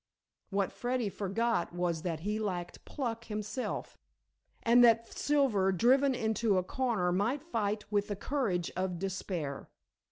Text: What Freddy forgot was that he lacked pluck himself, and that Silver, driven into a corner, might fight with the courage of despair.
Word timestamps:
What 0.49 0.71
Freddy 0.71 1.09
forgot 1.09 1.73
was 1.73 2.01
that 2.01 2.21
he 2.21 2.39
lacked 2.39 2.85
pluck 2.85 3.25
himself, 3.25 3.99
and 4.63 4.83
that 4.83 5.13
Silver, 5.15 5.71
driven 5.71 6.15
into 6.15 6.57
a 6.57 6.63
corner, 6.63 7.11
might 7.11 7.43
fight 7.43 7.85
with 7.91 8.07
the 8.07 8.15
courage 8.15 8.71
of 8.75 8.97
despair. 8.97 9.69